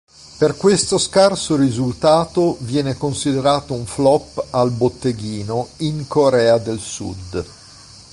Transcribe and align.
Per 0.39 0.57
questo 0.57 0.97
scarso 0.97 1.55
risultato 1.55 2.57
viene 2.61 2.95
considerato 2.97 3.73
un 3.75 3.85
flop 3.85 4.45
al 4.49 4.71
botteghino 4.71 5.67
in 5.81 6.07
Corea 6.07 6.57
del 6.57 6.79
Sud. 6.79 7.45